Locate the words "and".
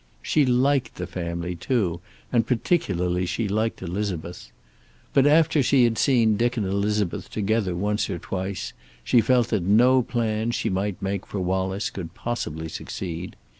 2.33-2.47, 6.57-6.65